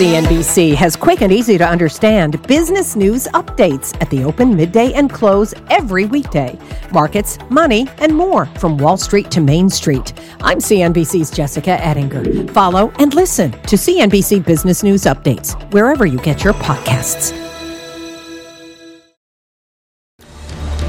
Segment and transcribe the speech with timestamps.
[0.00, 5.12] CNBC has quick and easy to understand business news updates at the open, midday, and
[5.12, 6.58] close every weekday.
[6.90, 10.14] Markets, money, and more from Wall Street to Main Street.
[10.40, 12.50] I'm CNBC's Jessica Ettinger.
[12.54, 17.34] Follow and listen to CNBC Business News Updates wherever you get your podcasts.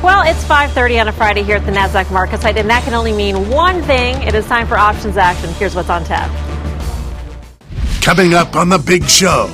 [0.02, 2.93] Well, it's 5:30 on a Friday here at the Nasdaq Market Site, and that can
[2.93, 4.21] only mean one thing.
[4.23, 5.50] It is time for options action.
[5.55, 6.32] Here's what's on tap.
[8.02, 9.45] Coming up on the big show,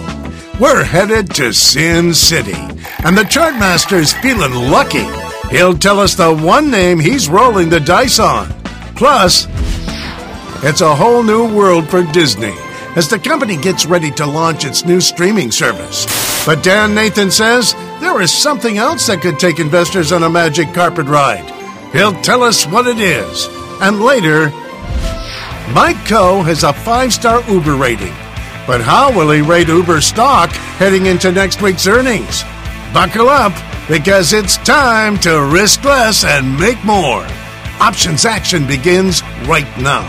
[0.58, 2.56] we're headed to Sin City,
[3.04, 5.06] and the Chartmaster's feeling lucky.
[5.50, 8.48] He'll tell us the one name he's rolling the dice on.
[8.96, 9.48] Plus,
[10.64, 12.54] it's a whole new world for Disney
[12.96, 16.06] as the company gets ready to launch its new streaming service.
[16.46, 20.74] But Dan Nathan says there is something else that could take investors on a magic
[20.74, 21.52] carpet ride.
[21.92, 23.48] He'll tell us what it is.
[23.82, 24.50] And later,
[25.74, 28.14] Mike Khouw has a five star Uber rating.
[28.68, 32.44] But how will he rate Uber stock heading into next week's earnings?
[32.94, 33.54] Buckle up
[33.88, 37.26] because it's time to risk less and make more.
[37.80, 40.04] Options action begins right now.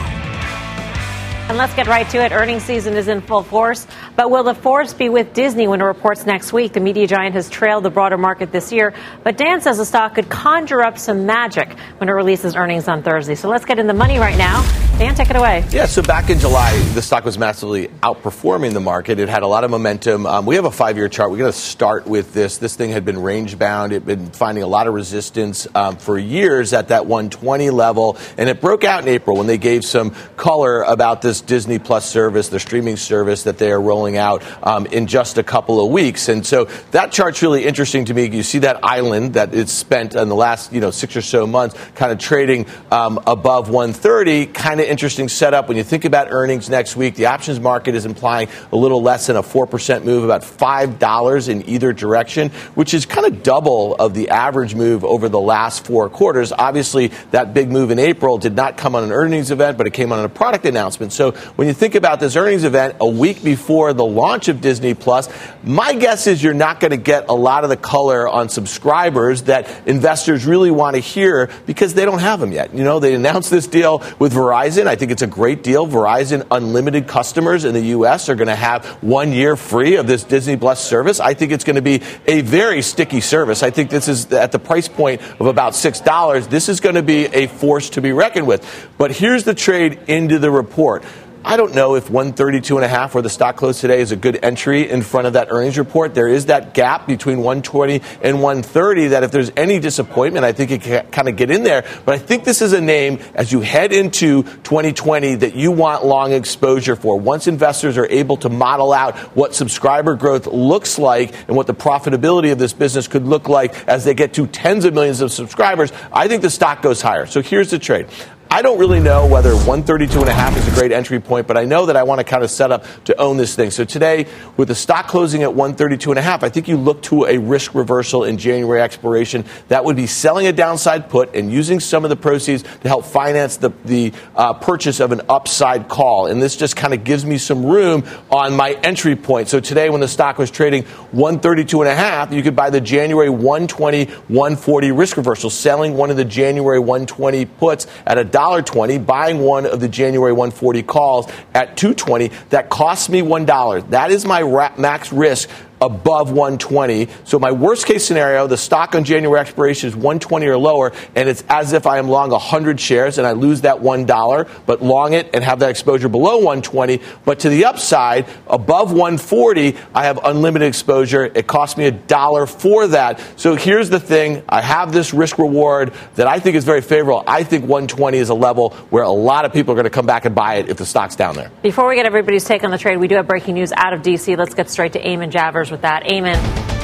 [1.48, 2.32] And let's get right to it.
[2.32, 3.86] Earnings season is in full force.
[4.16, 6.72] But will the force be with Disney when it reports next week?
[6.72, 8.92] The media giant has trailed the broader market this year.
[9.22, 13.02] But Dan says the stock could conjure up some magic when it releases earnings on
[13.02, 13.34] Thursday.
[13.34, 14.62] So let's get in the money right now.
[14.98, 15.64] Dan, take it away.
[15.70, 19.20] Yeah, so back in July, the stock was massively outperforming the market.
[19.20, 20.26] It had a lot of momentum.
[20.26, 21.30] Um, we have a five year chart.
[21.30, 22.58] We're going to start with this.
[22.58, 25.98] This thing had been range bound, it had been finding a lot of resistance um,
[25.98, 28.18] for years at that 120 level.
[28.36, 32.04] And it broke out in April when they gave some color about this Disney Plus
[32.04, 35.92] service, the streaming service that they are rolling out um, in just a couple of
[35.92, 36.28] weeks.
[36.28, 38.28] And so that chart's really interesting to me.
[38.28, 41.46] You see that island that it's spent in the last you know six or so
[41.46, 44.46] months, kind of trading um, above 130.
[44.46, 47.14] Kind of interesting setup when you think about earnings next week.
[47.14, 50.98] The options market is implying a little less than a four percent move, about five
[50.98, 55.40] dollars in either direction, which is kind of double of the average move over the
[55.40, 56.52] last four quarters.
[56.52, 59.92] Obviously, that big move in April did not come on an earnings event, but it
[59.92, 61.12] came on a product announcement.
[61.12, 64.94] So when you think about this earnings event a week before the launch of Disney
[64.94, 65.28] Plus,
[65.62, 69.42] my guess is you're not going to get a lot of the color on subscribers
[69.42, 72.74] that investors really want to hear because they don't have them yet.
[72.74, 74.77] You know, they announced this deal with Verizon.
[74.86, 75.86] I think it's a great deal.
[75.86, 78.28] Verizon unlimited customers in the U.S.
[78.28, 81.20] are going to have one year free of this Disney Plus service.
[81.20, 83.62] I think it's going to be a very sticky service.
[83.62, 86.48] I think this is at the price point of about $6.
[86.48, 88.88] This is going to be a force to be reckoned with.
[88.98, 91.04] But here's the trade into the report.
[91.48, 94.16] I don't know if 132 and a half where the stock closed today is a
[94.16, 96.14] good entry in front of that earnings report.
[96.14, 100.70] There is that gap between 120 and 130 that if there's any disappointment, I think
[100.72, 101.86] it can kind of get in there.
[102.04, 106.04] But I think this is a name as you head into 2020 that you want
[106.04, 107.18] long exposure for.
[107.18, 111.74] Once investors are able to model out what subscriber growth looks like and what the
[111.74, 115.32] profitability of this business could look like as they get to tens of millions of
[115.32, 117.24] subscribers, I think the stock goes higher.
[117.24, 118.06] So here's the trade.
[118.50, 121.58] I don't really know whether 132 and a half is a great entry point, but
[121.58, 123.70] I know that I want to kind of set up to own this thing.
[123.70, 124.26] So today,
[124.56, 127.36] with the stock closing at 132 and a half, I think you look to a
[127.36, 129.44] risk reversal in January expiration.
[129.68, 133.04] That would be selling a downside put and using some of the proceeds to help
[133.04, 136.26] finance the, the uh, purchase of an upside call.
[136.26, 139.48] And this just kind of gives me some room on my entry point.
[139.50, 142.80] So today, when the stock was trading 132 and a half, you could buy the
[142.80, 149.04] January 120, 140 risk reversal, selling one of the January 120 puts at a $1.20,
[149.04, 152.28] buying one of the January 140 calls at 220.
[152.50, 153.90] That costs me $1.
[153.90, 155.50] That is my max risk
[155.80, 157.08] above 120.
[157.24, 161.28] So my worst case scenario, the stock on January expiration is 120 or lower, and
[161.28, 165.12] it's as if I am long 100 shares and I lose that $1, but long
[165.12, 167.00] it and have that exposure below 120.
[167.24, 171.24] But to the upside, above 140, I have unlimited exposure.
[171.24, 173.20] It costs me a dollar for that.
[173.36, 174.42] So here's the thing.
[174.48, 177.24] I have this risk reward that I think is very favorable.
[177.26, 180.06] I think 120 is a level where a lot of people are going to come
[180.06, 181.50] back and buy it if the stock's down there.
[181.62, 184.02] Before we get everybody's take on the trade, we do have breaking news out of
[184.02, 184.36] D.C.
[184.36, 186.04] Let's get straight to Eamon Javers with that.
[186.04, 186.36] Eamon.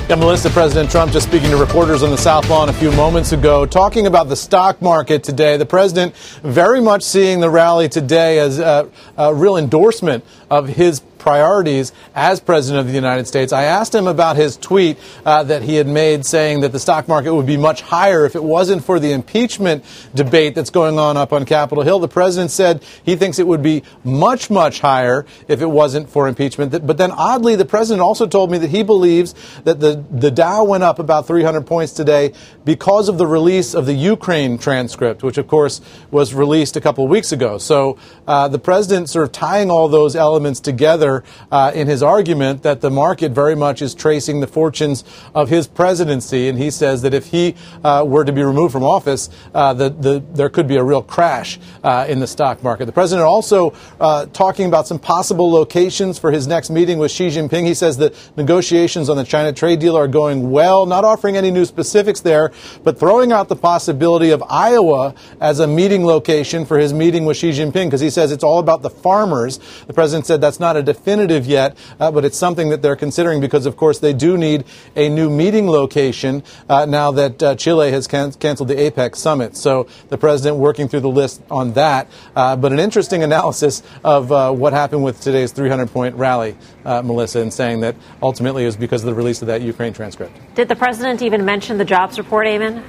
[0.08, 3.32] Yeah, Melissa, President Trump just speaking to reporters on the South Lawn a few moments
[3.32, 5.56] ago, talking about the stock market today.
[5.56, 11.00] The president very much seeing the rally today as a, a real endorsement of his
[11.24, 13.50] priorities as President of the United States.
[13.50, 17.08] I asked him about his tweet uh, that he had made saying that the stock
[17.08, 19.84] market would be much higher if it wasn't for the impeachment
[20.14, 21.98] debate that's going on up on Capitol Hill.
[21.98, 26.28] The President said he thinks it would be much, much higher if it wasn't for
[26.28, 26.86] impeachment.
[26.86, 29.34] But then oddly, the President also told me that he believes
[29.64, 32.34] that the, the Dow went up about 300 points today
[32.66, 35.80] because of the release of the Ukraine transcript, which of course
[36.10, 37.56] was released a couple of weeks ago.
[37.56, 37.96] So
[38.28, 41.13] uh, the President sort of tying all those elements together
[41.52, 45.68] uh, in his argument that the market very much is tracing the fortunes of his
[45.68, 49.72] presidency, and he says that if he uh, were to be removed from office, uh,
[49.74, 52.86] the, the, there could be a real crash uh, in the stock market.
[52.86, 57.28] The president also uh, talking about some possible locations for his next meeting with Xi
[57.28, 57.66] Jinping.
[57.66, 61.50] He says that negotiations on the China trade deal are going well, not offering any
[61.50, 62.52] new specifics there,
[62.82, 67.36] but throwing out the possibility of Iowa as a meeting location for his meeting with
[67.36, 69.58] Xi Jinping because he says it's all about the farmers.
[69.86, 73.38] The president said that's not a definitive yet, uh, but it's something that they're considering
[73.38, 74.64] because, of course, they do need
[74.96, 79.54] a new meeting location uh, now that uh, Chile has can- canceled the APEC summit.
[79.54, 82.08] So the president working through the list on that.
[82.34, 86.56] Uh, but an interesting analysis of uh, what happened with today's 300 point rally,
[86.86, 90.34] uh, Melissa, and saying that ultimately was because of the release of that Ukraine transcript.
[90.54, 92.82] Did the president even mention the jobs report, Eamon?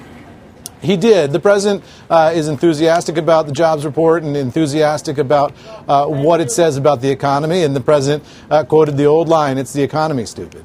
[0.82, 1.32] He did.
[1.32, 5.54] The president uh, is enthusiastic about the jobs report and enthusiastic about
[5.88, 7.64] uh, what it says about the economy.
[7.64, 10.64] And the president uh, quoted the old line it's the economy, stupid.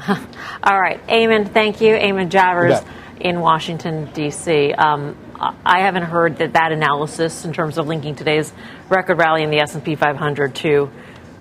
[0.08, 1.04] All right.
[1.06, 1.94] Eamon, thank you.
[1.94, 2.84] Eamon Javers
[3.20, 4.72] in Washington, D.C.
[4.74, 5.16] Um,
[5.64, 8.52] I haven't heard that, that analysis in terms of linking today's
[8.88, 10.90] record rally in the S&P 500 to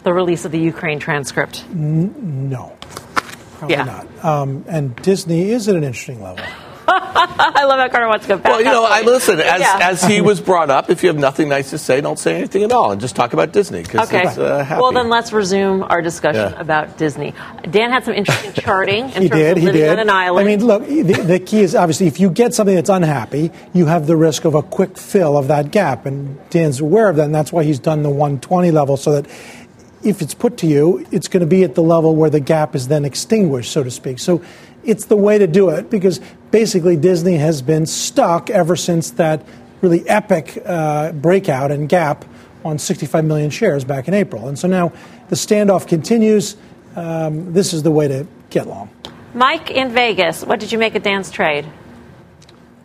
[0.04, 1.68] the release of the Ukraine transcript.
[1.69, 2.75] No,
[3.57, 3.84] probably Yeah.
[3.84, 4.25] not.
[4.25, 6.46] Um, and Disney is at an interesting level.
[7.56, 8.51] I love how Carter wants to go back.
[8.51, 9.80] Well, you know, I listen as Yeah.
[9.81, 10.90] as he was brought up.
[10.90, 13.34] If you have nothing nice to say, don't say anything at all, and just talk
[13.34, 14.24] about Disney because Okay.
[14.28, 14.81] it's uh, happy.
[14.81, 16.60] well, then let's resume our discussion Yeah.
[16.60, 17.34] about Disney.
[17.69, 19.57] Dan had some interesting charting in he terms did.
[19.57, 19.90] of He did.
[19.90, 20.48] on an island.
[20.48, 23.86] I mean, look, the, the key is obviously if you get something that's unhappy, you
[23.88, 27.25] have the risk of a quick fill of that gap, and Dan's aware of that,
[27.25, 29.25] and that's why he's done the 120 level so that.
[30.06, 32.75] If it's put to you, it's going to be at the level where the gap
[32.75, 34.19] is then extinguished, so to speak.
[34.19, 34.42] So
[34.83, 36.19] it's the way to do it because
[36.51, 39.45] basically Disney has been stuck ever since that
[39.81, 42.25] really epic uh, breakout and gap
[42.63, 44.47] on 65 million shares back in April.
[44.47, 44.94] And so now
[45.30, 46.56] the standoff continues.
[46.95, 48.89] Um, this is the way to get long.
[49.33, 51.65] Mike in Vegas, what did you make of Dan's trade?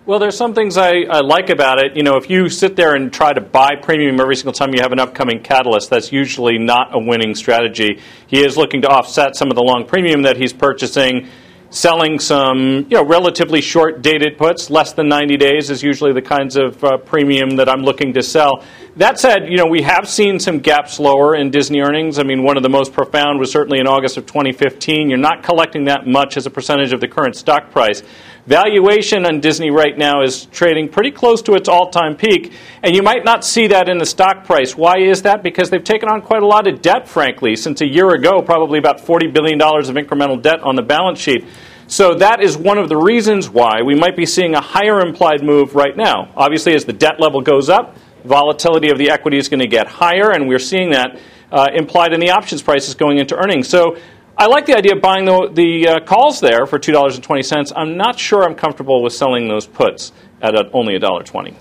[0.07, 1.95] Well, there's some things I, I like about it.
[1.95, 4.81] You know, if you sit there and try to buy premium every single time you
[4.81, 8.01] have an upcoming catalyst, that's usually not a winning strategy.
[8.27, 11.29] He is looking to offset some of the long premium that he's purchasing,
[11.71, 16.23] selling some, you know, relatively short dated puts, less than 90 days is usually the
[16.23, 18.65] kinds of uh, premium that I'm looking to sell.
[18.97, 22.19] That said, you know, we have seen some gaps lower in Disney earnings.
[22.19, 25.09] I mean, one of the most profound was certainly in August of 2015.
[25.09, 28.03] You're not collecting that much as a percentage of the current stock price.
[28.49, 32.97] Valuation on Disney right now is trading pretty close to its all time peak, and
[32.97, 34.75] you might not see that in the stock price.
[34.75, 35.43] Why is that?
[35.43, 38.79] Because they've taken on quite a lot of debt, frankly, since a year ago, probably
[38.79, 41.45] about $40 billion of incremental debt on the balance sheet.
[41.89, 45.45] So that is one of the reasons why we might be seeing a higher implied
[45.45, 46.33] move right now.
[46.35, 49.87] Obviously, as the debt level goes up, volatility of the equity is going to get
[49.87, 51.21] higher, and we're seeing that
[51.53, 53.69] uh, implied in the options prices going into earnings.
[53.69, 53.99] So
[54.41, 57.73] I like the idea of buying the, the uh, calls there for $2.20.
[57.75, 61.57] I'm not sure I'm comfortable with selling those puts at a, only $1.20.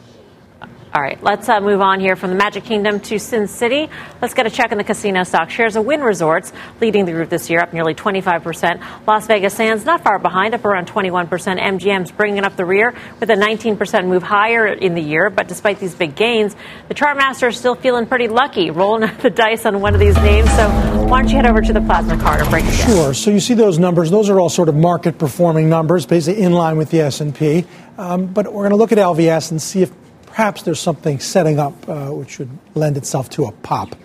[0.94, 3.90] All right, let's uh, move on here from the Magic Kingdom to Sin City.
[4.22, 7.30] Let's get a check on the casino stock shares of Wynn Resorts, leading the group
[7.30, 9.06] this year, up nearly 25%.
[9.06, 11.28] Las Vegas Sands not far behind, up around 21%.
[11.28, 15.30] MGM's bringing up the rear with a 19% move higher in the year.
[15.30, 16.56] But despite these big gains,
[16.88, 20.50] the Chartmaster is still feeling pretty lucky, rolling the dice on one of these names.
[20.52, 20.70] So
[21.06, 22.88] why don't you head over to the plasma card and break it down?
[22.88, 23.14] Sure.
[23.14, 26.54] So you see those numbers; those are all sort of market performing numbers, basically in
[26.54, 27.66] line with the S and P.
[27.98, 29.92] Um, but we're going to look at LVS and see if
[30.38, 33.96] perhaps there's something setting up uh, which would lend itself to a pop.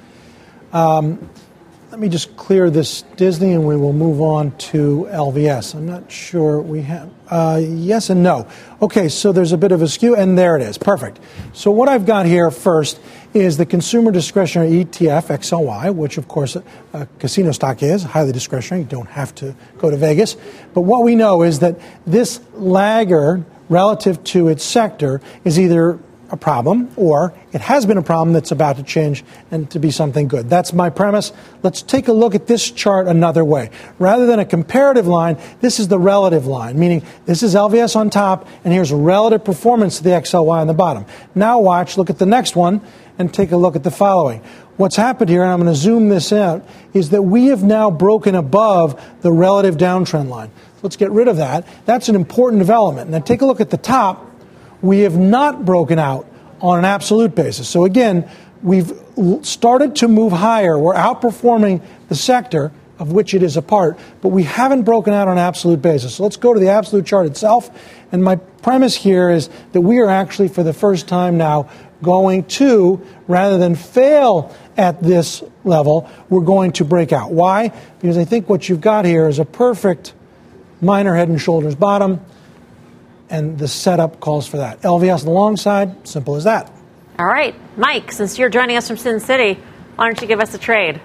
[0.72, 1.28] Um,
[1.90, 5.74] let me just clear this Disney, and we will move on to LVS.
[5.74, 7.10] I'm not sure we have.
[7.28, 8.48] Uh, yes and no.
[8.80, 10.78] Okay, so there's a bit of a skew, and there it is.
[10.78, 11.20] Perfect.
[11.52, 12.98] So what I've got here first
[13.34, 18.32] is the consumer discretionary ETF XLY, which of course a, a casino stock is highly
[18.32, 18.84] discretionary.
[18.84, 20.38] You don't have to go to Vegas.
[20.72, 25.98] But what we know is that this laggard relative to its sector is either
[26.32, 29.90] a problem or it has been a problem that's about to change and to be
[29.90, 30.48] something good.
[30.48, 31.30] That's my premise.
[31.62, 33.70] Let's take a look at this chart another way.
[33.98, 38.08] Rather than a comparative line, this is the relative line, meaning this is LVS on
[38.08, 41.04] top and here's relative performance to the XLY on the bottom.
[41.34, 42.80] Now watch, look at the next one
[43.18, 44.42] and take a look at the following.
[44.78, 47.90] What's happened here, and I'm going to zoom this out, is that we have now
[47.90, 50.50] broken above the relative downtrend line.
[50.82, 51.66] Let's get rid of that.
[51.84, 53.10] That's an important development.
[53.10, 54.31] Now take a look at the top
[54.82, 56.26] we have not broken out
[56.60, 57.68] on an absolute basis.
[57.68, 58.28] So again,
[58.62, 58.92] we've
[59.42, 60.78] started to move higher.
[60.78, 65.26] We're outperforming the sector of which it is a part, but we haven't broken out
[65.26, 66.14] on an absolute basis.
[66.16, 67.68] So let's go to the absolute chart itself.
[68.12, 71.68] And my premise here is that we are actually, for the first time now,
[72.00, 77.32] going to, rather than fail at this level, we're going to break out.
[77.32, 77.72] Why?
[78.00, 80.12] Because I think what you've got here is a perfect
[80.80, 82.20] minor head and shoulders bottom,
[83.32, 84.82] and the setup calls for that.
[84.82, 86.70] LVS on the long side, simple as that.
[87.18, 89.58] All right, Mike, since you're joining us from Sin City,
[89.96, 91.00] why don't you give us a trade?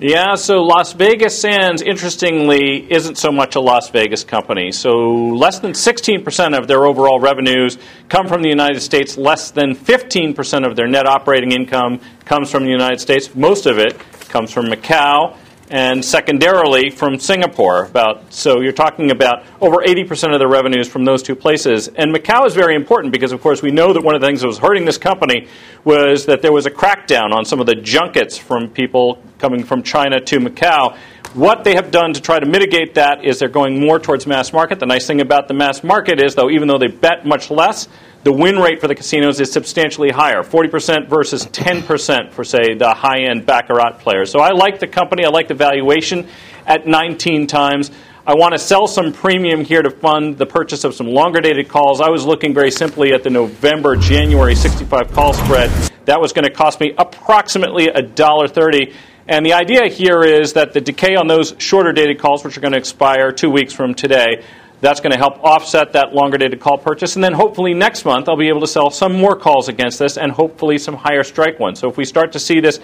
[0.00, 4.72] Yeah, so Las Vegas Sands, interestingly, isn't so much a Las Vegas company.
[4.72, 9.16] So less than 16% of their overall revenues come from the United States.
[9.16, 13.32] Less than 15% of their net operating income comes from the United States.
[13.36, 13.96] Most of it
[14.28, 15.36] comes from Macau
[15.74, 17.86] and secondarily from Singapore.
[17.86, 21.88] About so you're talking about over 80% of the revenues from those two places.
[21.88, 24.42] And Macau is very important because, of course, we know that one of the things
[24.42, 25.48] that was hurting this company
[25.82, 29.82] was that there was a crackdown on some of the junkets from people coming from
[29.82, 30.96] China to Macau.
[31.34, 34.52] What they have done to try to mitigate that is they're going more towards mass
[34.52, 34.78] market.
[34.78, 37.88] The nice thing about the mass market is, though, even though they bet much less,
[38.24, 42.92] the win rate for the casinos is substantially higher 40% versus 10% for, say, the
[42.94, 44.30] high end Baccarat players.
[44.30, 46.26] So I like the company, I like the valuation
[46.66, 47.90] at 19 times.
[48.26, 51.68] I want to sell some premium here to fund the purchase of some longer dated
[51.68, 52.00] calls.
[52.00, 55.70] I was looking very simply at the November January 65 call spread.
[56.06, 58.94] That was going to cost me approximately $1.30.
[59.28, 62.62] And the idea here is that the decay on those shorter dated calls, which are
[62.62, 64.42] going to expire two weeks from today,
[64.80, 67.14] that's going to help offset that longer dated call purchase.
[67.14, 70.18] And then hopefully next month, I'll be able to sell some more calls against this
[70.18, 71.78] and hopefully some higher strike ones.
[71.78, 72.80] So if we start to see this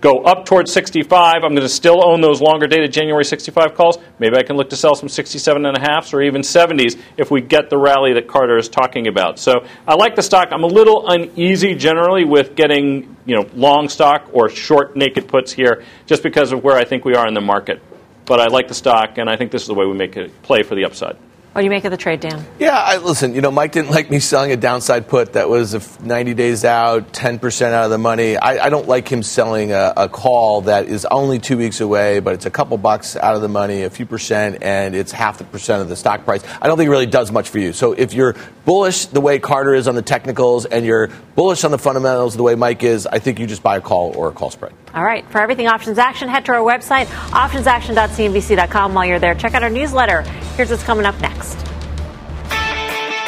[0.00, 3.98] go up towards 65, I'm going to still own those longer dated January 65 calls.
[4.18, 7.30] Maybe I can look to sell some 67 and a halfs or even 70s if
[7.30, 9.38] we get the rally that Carter is talking about.
[9.38, 10.48] So I like the stock.
[10.52, 15.52] I'm a little uneasy generally with getting, you know, long stock or short naked puts
[15.52, 17.82] here just because of where I think we are in the market.
[18.30, 20.30] But I like the stock and I think this is the way we make it
[20.42, 21.16] play for the upside.
[21.52, 22.46] What do you make of the trade, Dan?
[22.60, 26.00] Yeah, I, listen, you know, Mike didn't like me selling a downside put that was
[26.00, 28.36] 90 days out, 10% out of the money.
[28.36, 32.20] I, I don't like him selling a, a, call that is only two weeks away,
[32.20, 35.38] but it's a couple bucks out of the money, a few percent, and it's half
[35.38, 36.44] the percent of the stock price.
[36.62, 37.72] I don't think it really does much for you.
[37.72, 41.72] So if you're bullish the way Carter is on the technicals and you're bullish on
[41.72, 44.32] the fundamentals the way Mike is, I think you just buy a call or a
[44.32, 44.72] call spread.
[44.94, 45.28] All right.
[45.30, 48.94] For everything options action, head to our website, optionsaction.cnbc.com.
[48.94, 50.24] While you're there, check out our newsletter.
[50.56, 51.56] Here's what's coming up next.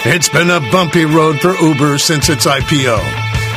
[0.05, 2.99] It's been a bumpy road for Uber since its IPO.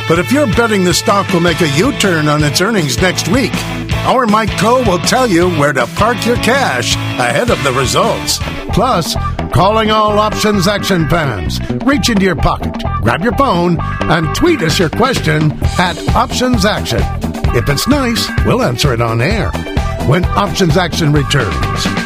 [0.08, 3.26] But if you're betting the stock will make a U turn on its earnings next
[3.26, 3.52] week,
[4.06, 8.38] our Mike Khouw will tell you where to park your cash ahead of the results.
[8.72, 9.16] Plus,
[9.52, 11.58] calling all options action fans.
[11.84, 17.00] Reach into your pocket, grab your phone, and tweet us your question at Options Action.
[17.56, 19.50] If it's nice, we'll answer it on air
[20.06, 22.05] when Options Action returns.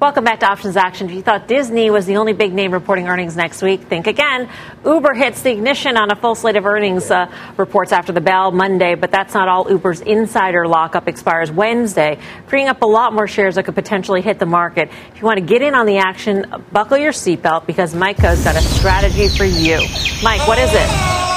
[0.00, 1.08] Welcome back to Options Action.
[1.08, 4.48] If you thought Disney was the only big name reporting earnings next week, think again.
[4.84, 8.52] Uber hits the ignition on a full slate of earnings uh, reports after the bell
[8.52, 9.68] Monday, but that's not all.
[9.68, 14.38] Uber's insider lockup expires Wednesday, freeing up a lot more shares that could potentially hit
[14.38, 14.88] the market.
[15.08, 18.44] If you want to get in on the action, buckle your seatbelt because Mike has
[18.44, 19.84] got a strategy for you.
[20.22, 21.27] Mike, what is it?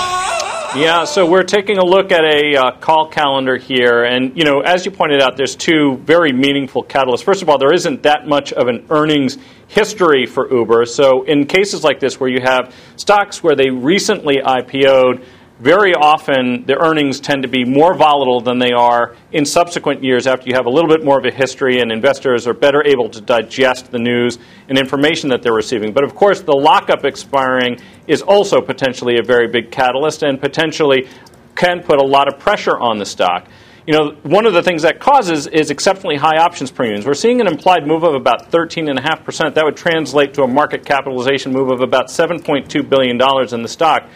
[0.73, 4.61] Yeah, so we're taking a look at a uh, call calendar here, and you know,
[4.61, 7.23] as you pointed out, there's two very meaningful catalysts.
[7.23, 9.37] First of all, there isn't that much of an earnings
[9.67, 10.85] history for Uber.
[10.85, 15.25] So, in cases like this, where you have stocks where they recently IPO'd
[15.61, 20.25] very often the earnings tend to be more volatile than they are in subsequent years
[20.25, 23.07] after you have a little bit more of a history and investors are better able
[23.07, 24.39] to digest the news
[24.69, 25.93] and information that they're receiving.
[25.93, 31.07] But of course, the lockup expiring is also potentially a very big catalyst and potentially
[31.55, 33.45] can put a lot of pressure on the stock.
[33.85, 37.05] You know, one of the things that causes is exceptionally high options premiums.
[37.05, 39.53] We're seeing an implied move of about 13.5%.
[39.53, 43.21] That would translate to a market capitalization move of about $7.2 billion
[43.53, 44.09] in the stock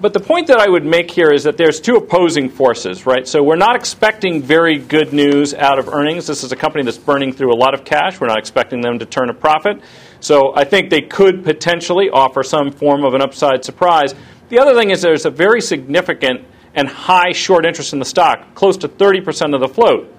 [0.00, 3.28] but the point that I would make here is that there's two opposing forces, right?
[3.28, 6.26] So we're not expecting very good news out of earnings.
[6.26, 8.18] This is a company that's burning through a lot of cash.
[8.18, 9.82] We're not expecting them to turn a profit.
[10.20, 14.14] So I think they could potentially offer some form of an upside surprise.
[14.48, 18.54] The other thing is there's a very significant and high short interest in the stock,
[18.54, 20.12] close to 30% of the float.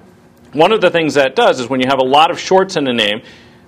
[0.54, 2.88] One of the things that does is when you have a lot of shorts in
[2.88, 3.22] a name,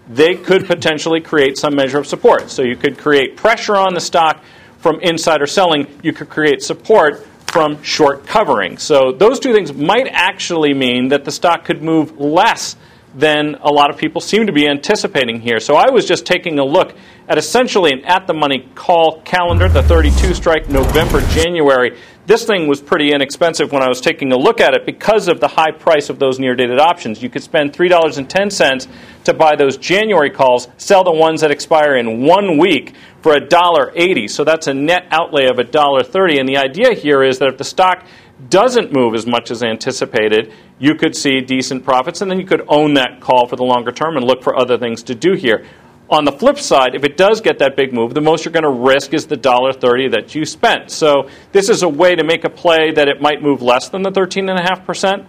[0.07, 2.51] they could potentially create some measure of support.
[2.51, 4.43] So you could create pressure on the stock
[4.83, 8.77] from insider selling, you could create support from short covering.
[8.77, 12.75] So those two things might actually mean that the stock could move less
[13.15, 15.61] than a lot of people seem to be anticipating here.
[15.61, 16.95] So I was just taking a look
[17.29, 21.97] at essentially an at the money call calendar, the 32 strike November, January.
[22.25, 25.41] This thing was pretty inexpensive when I was taking a look at it because of
[25.41, 27.21] the high price of those near dated options.
[27.21, 28.87] You could spend $3.10
[29.25, 34.29] to buy those January calls, sell the ones that expire in one week for $1.80.
[34.29, 36.39] So that's a net outlay of $1.30.
[36.39, 38.05] And the idea here is that if the stock
[38.49, 42.63] doesn't move as much as anticipated, you could see decent profits, and then you could
[42.69, 45.65] own that call for the longer term and look for other things to do here.
[46.09, 48.63] On the flip side, if it does get that big move, the most you're going
[48.63, 50.91] to risk is the $1.30 that you spent.
[50.91, 54.01] So this is a way to make a play that it might move less than
[54.01, 55.25] the 13.5%.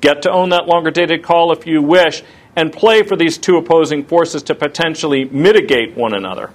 [0.00, 2.22] Get to own that longer dated call if you wish,
[2.56, 6.50] and play for these two opposing forces to potentially mitigate one another.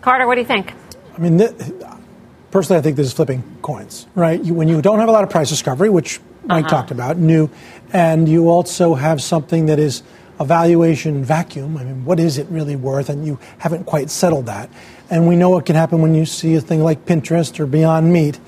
[0.00, 0.72] Carter, what do you think?
[1.14, 1.52] I mean, th-
[2.50, 4.42] personally, I think this is flipping coins, right?
[4.42, 6.76] You, when you don't have a lot of price discovery, which Mike uh-huh.
[6.76, 7.50] talked about, new,
[7.92, 10.02] and you also have something that is
[10.42, 11.76] a valuation vacuum.
[11.76, 13.08] I mean, what is it really worth?
[13.08, 14.68] And you haven't quite settled that.
[15.08, 18.12] And we know what can happen when you see a thing like Pinterest or Beyond
[18.12, 18.40] Meat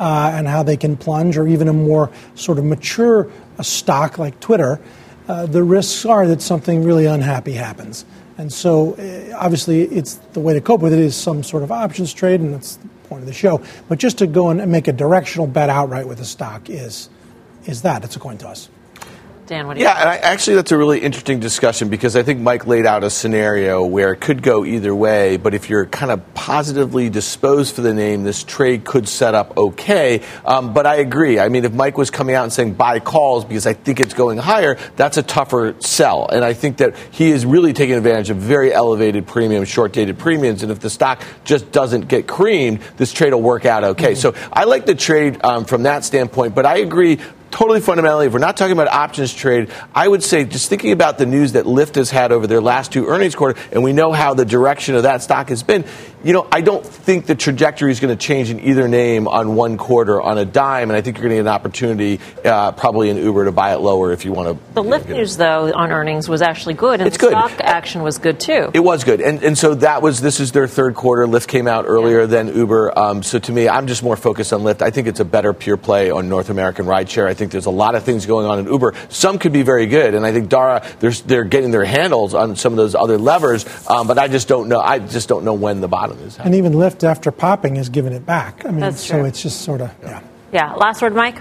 [0.00, 4.18] uh, and how they can plunge, or even a more sort of mature uh, stock
[4.18, 4.80] like Twitter.
[5.28, 8.06] Uh, the risks are that something really unhappy happens.
[8.38, 11.70] And so, uh, obviously, it's the way to cope with it is some sort of
[11.70, 13.60] options trade, and that's the point of the show.
[13.90, 17.10] But just to go and make a directional bet outright with a stock is
[17.66, 18.70] is that it's a coin toss.
[19.52, 22.22] Dan, what do you Yeah, and I, actually, that's a really interesting discussion because I
[22.22, 25.84] think Mike laid out a scenario where it could go either way, but if you're
[25.84, 30.22] kind of positively disposed for the name, this trade could set up okay.
[30.46, 31.38] Um, but I agree.
[31.38, 34.14] I mean, if Mike was coming out and saying buy calls because I think it's
[34.14, 36.30] going higher, that's a tougher sell.
[36.32, 40.18] And I think that he is really taking advantage of very elevated premium, short dated
[40.18, 40.62] premiums.
[40.62, 44.12] And if the stock just doesn't get creamed, this trade will work out okay.
[44.12, 44.34] Mm-hmm.
[44.34, 47.18] So I like the trade um, from that standpoint, but I agree
[47.52, 51.18] totally fundamentally, if we're not talking about options trade, I would say just thinking about
[51.18, 54.10] the news that Lyft has had over their last two earnings quarter, and we know
[54.10, 55.84] how the direction of that stock has been.
[56.24, 59.56] You know, I don't think the trajectory is going to change in either name on
[59.56, 62.72] one quarter on a dime, and I think you're going to get an opportunity, uh,
[62.72, 64.74] probably in Uber, to buy it lower if you want to.
[64.74, 67.32] The Lyft news, though, on earnings was actually good, and it's the good.
[67.32, 68.70] stock action was good too.
[68.72, 71.26] It was good, and and so that was this is their third quarter.
[71.26, 72.26] Lyft came out earlier yeah.
[72.26, 74.80] than Uber, um, so to me, I'm just more focused on Lyft.
[74.80, 77.26] I think it's a better pure play on North American rideshare.
[77.26, 78.94] I think there's a lot of things things going on in Uber.
[79.08, 82.56] Some could be very good, and I think Dara they're, they're getting their handles on
[82.56, 83.64] some of those other levers.
[83.88, 84.80] Um, but I just don't know.
[84.80, 86.38] I just don't know when the bottom is.
[86.38, 88.64] And even Lyft after popping has given it back.
[88.64, 89.24] I mean, That's so true.
[89.24, 90.22] it's just sort of yeah.
[90.52, 90.72] Yeah.
[90.74, 91.38] Last word, Mike.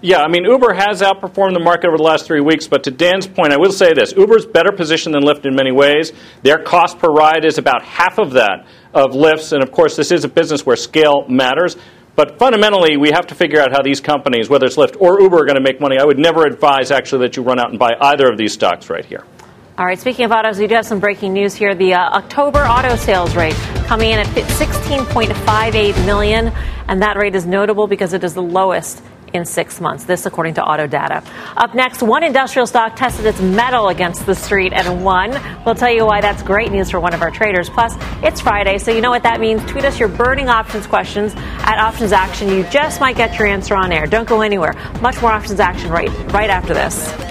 [0.00, 2.92] Yeah, I mean, Uber has outperformed the market over the last three weeks, but to
[2.92, 6.12] Dan's point, I will say this Uber's better positioned than Lyft in many ways.
[6.42, 10.12] Their cost per ride is about half of that of Lyft's, and of course, this
[10.12, 11.76] is a business where scale matters.
[12.14, 15.38] But fundamentally, we have to figure out how these companies, whether it's Lyft or Uber,
[15.38, 15.98] are going to make money.
[15.98, 18.88] I would never advise actually that you run out and buy either of these stocks
[18.90, 19.24] right here.
[19.78, 21.72] All right, speaking of autos, we do have some breaking news here.
[21.72, 23.54] The uh, October auto sales rate
[23.86, 26.48] coming in at 16.58 million,
[26.88, 29.00] and that rate is notable because it is the lowest
[29.32, 30.02] in six months.
[30.02, 31.22] This, according to Auto Data.
[31.56, 35.30] Up next, one industrial stock tested its mettle against the street and won.
[35.64, 37.70] We'll tell you why that's great news for one of our traders.
[37.70, 39.64] Plus, it's Friday, so you know what that means.
[39.66, 42.48] Tweet us your burning options questions at Options Action.
[42.48, 44.06] You just might get your answer on air.
[44.06, 44.74] Don't go anywhere.
[45.00, 47.27] Much more Options Action right, right after this.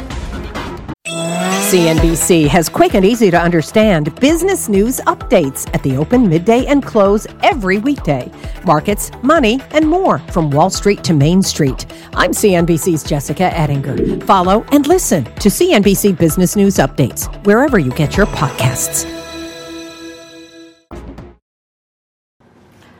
[1.67, 6.81] CNBC has quick and easy to understand business news updates at the open, midday, and
[6.81, 8.31] close every weekday.
[8.65, 11.85] Markets, money, and more from Wall Street to Main Street.
[12.13, 14.21] I'm CNBC's Jessica Ettinger.
[14.25, 19.05] Follow and listen to CNBC Business News Updates wherever you get your podcasts.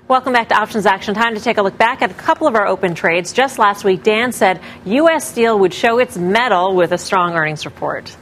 [0.09, 1.15] Welcome back to Options Action.
[1.15, 3.31] Time to take a look back at a couple of our open trades.
[3.31, 5.25] Just last week, Dan said U.S.
[5.25, 8.13] Steel would show its mettle with a strong earnings report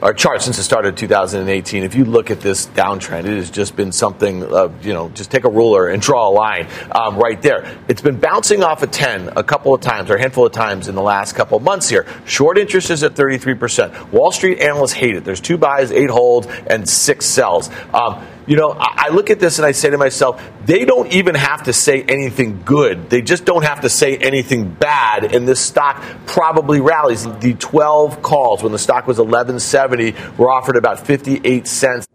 [0.00, 3.50] our chart since the start of 2018, if you look at this downtrend, it has
[3.50, 7.16] just been something, uh, you know, just take a ruler and draw a line um,
[7.16, 7.76] right there.
[7.88, 10.52] It's been bouncing off a of 10 a couple of times, or a handful of
[10.52, 12.06] times in the last couple of months here.
[12.26, 14.12] Short interest is at 33%.
[14.12, 15.24] Wall Street analysts hate it.
[15.24, 17.68] There's two buys, eight holds, and six sells.
[17.92, 21.34] Um, you know, I look at this and I say to myself, they don't even
[21.34, 23.10] have to say anything good.
[23.10, 25.34] They just don't have to say anything bad.
[25.34, 27.24] And this stock probably rallies.
[27.40, 32.08] The 12 calls when the stock was 1170 were offered about 58 cents.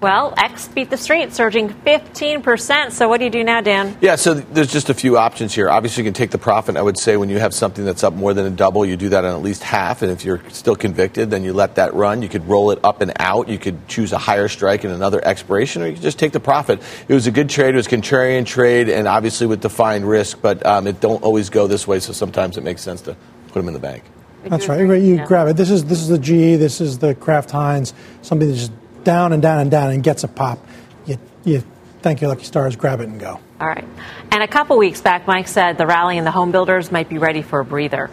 [0.00, 2.92] Well, X beat the street, surging 15%.
[2.92, 3.98] So what do you do now, Dan?
[4.00, 5.68] Yeah, so there's just a few options here.
[5.68, 6.78] Obviously, you can take the profit.
[6.78, 9.10] I would say when you have something that's up more than a double, you do
[9.10, 10.00] that on at least half.
[10.00, 12.22] And if you're still convicted, then you let that run.
[12.22, 13.50] You could roll it up and out.
[13.50, 16.40] You could choose a higher strike and another expiration, or you could just take the
[16.40, 16.80] profit.
[17.06, 17.74] It was a good trade.
[17.74, 21.66] It was contrarian trade, and obviously with defined risk, but um, it don't always go
[21.66, 22.00] this way.
[22.00, 23.14] So sometimes it makes sense to
[23.48, 24.04] put them in the bank.
[24.44, 24.80] That's right.
[24.80, 25.26] You yeah.
[25.26, 25.58] grab it.
[25.58, 26.58] This is this is the GE.
[26.58, 27.92] This is the Kraft Heinz.
[28.22, 28.72] Something that just
[29.04, 30.58] down and down and down and gets a pop.
[31.06, 31.64] You you
[32.00, 33.40] thank your lucky stars, grab it and go.
[33.60, 33.84] All right.
[34.30, 37.18] And a couple weeks back, Mike said the rally in the home builders might be
[37.18, 38.10] ready for a breather.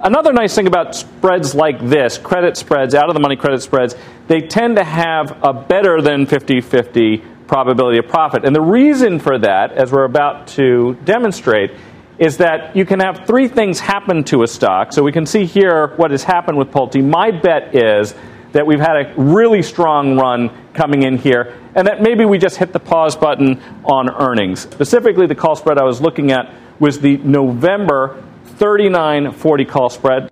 [0.00, 3.96] Another nice thing about spreads like this, credit spreads, out of the money credit spreads,
[4.28, 8.44] they tend to have a better than 50 50 probability of profit.
[8.44, 11.70] And the reason for that, as we're about to demonstrate,
[12.18, 14.92] is that you can have three things happen to a stock.
[14.92, 17.02] So we can see here what has happened with Pulte.
[17.02, 18.14] My bet is
[18.54, 22.56] that we've had a really strong run coming in here, and that maybe we just
[22.56, 24.60] hit the pause button on earnings.
[24.60, 28.24] Specifically, the call spread I was looking at was the November
[28.58, 30.30] 39.40 call spread.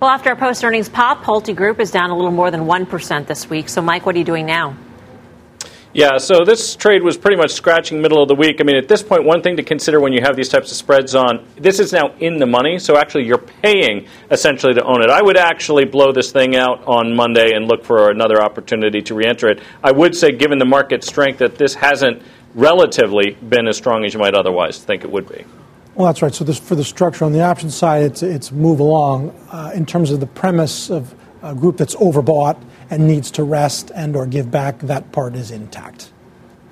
[0.00, 3.26] Well, after a post earnings pop, Pulte Group is down a little more than 1%
[3.26, 3.68] this week.
[3.68, 4.76] So, Mike, what are you doing now?
[5.94, 8.62] Yeah, so this trade was pretty much scratching middle of the week.
[8.62, 10.76] I mean, at this point, one thing to consider when you have these types of
[10.78, 15.02] spreads on, this is now in the money, so actually you're paying essentially to own
[15.02, 15.10] it.
[15.10, 19.14] I would actually blow this thing out on Monday and look for another opportunity to
[19.14, 19.60] re-enter it.
[19.84, 22.22] I would say, given the market strength, that this hasn't
[22.54, 25.44] relatively been as strong as you might otherwise think it would be.
[25.94, 26.34] Well, that's right.
[26.34, 29.38] So this, for the structure on the option side, it's, it's move along.
[29.50, 33.90] Uh, in terms of the premise of a group that's overbought and needs to rest
[33.94, 36.12] and or give back, that part is intact.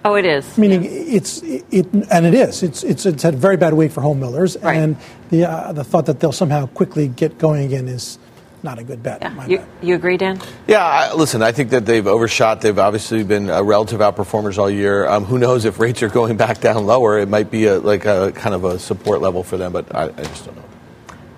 [0.04, 0.56] Oh, it is.
[0.56, 0.90] Meaning yeah.
[0.90, 2.62] it's it, and it is.
[2.62, 4.76] It's it's it's had a very bad week for home builders, right.
[4.76, 4.96] and
[5.28, 8.18] the uh, the thought that they'll somehow quickly get going again is
[8.62, 9.20] not a good bet.
[9.22, 9.46] Yeah.
[9.46, 10.40] You, you, agree, Dan?
[10.66, 12.60] Yeah, I, listen, I think that they've overshot.
[12.60, 15.06] They've obviously been uh, relative outperformers all year.
[15.06, 17.18] Um, who knows if rates are going back down lower?
[17.18, 20.04] It might be a, like a kind of a support level for them, but I,
[20.04, 20.64] I just don't know.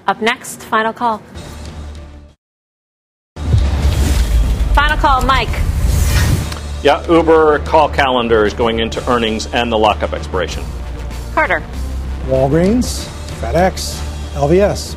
[0.09, 1.23] Up next, final call.
[5.03, 5.49] Call, Mike.
[6.85, 10.63] Yeah, Uber call calendar is going into earnings and the lockup expiration.
[11.35, 11.61] Carter.
[12.27, 13.09] Walgreens,
[13.41, 13.99] FedEx,
[14.35, 14.97] LVS.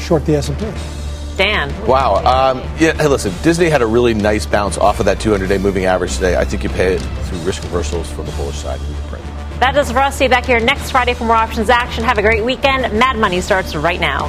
[0.00, 0.64] Short the S&P.
[1.36, 1.86] Dan.
[1.86, 2.14] Wow.
[2.24, 5.58] Um, yeah, hey, listen, Disney had a really nice bounce off of that 200 day
[5.58, 6.38] moving average today.
[6.38, 8.80] I think you pay it through risk reversals from the bullish side.
[9.60, 10.16] That does for us.
[10.16, 12.04] See you back here next Friday for more options action.
[12.04, 12.90] Have a great weekend.
[12.98, 14.28] Mad Money starts right now.